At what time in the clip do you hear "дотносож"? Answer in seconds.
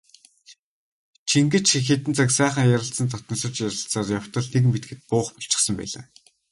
3.09-3.55